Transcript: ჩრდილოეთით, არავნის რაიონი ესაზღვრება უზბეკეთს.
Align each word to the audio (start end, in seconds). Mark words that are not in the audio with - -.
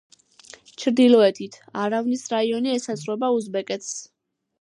ჩრდილოეთით, 0.83 1.57
არავნის 1.81 2.23
რაიონი 2.33 2.73
ესაზღვრება 2.79 3.31
უზბეკეთს. 3.37 3.93